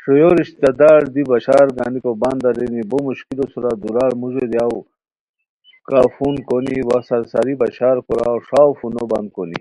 ݰویو 0.00 0.30
رشتہ 0.38 0.70
دار 0.80 1.02
دی 1.14 1.22
بشارگنیکو 1.30 2.12
بند 2.20 2.42
ارینی، 2.48 2.82
بو 2.90 2.98
مشکلو 3.06 3.44
سورا 3.52 3.72
دُورار 3.82 4.12
موژو 4.20 4.44
دیاؤ 4.52 4.76
کافون 5.88 6.34
کونی 6.46 6.76
وا 6.88 6.98
سرسری 7.08 7.54
بشار 7.60 7.96
کوراؤ 8.06 8.38
ݰاؤ 8.46 8.70
فونو 8.78 9.04
بند 9.10 9.28
کونی 9.34 9.60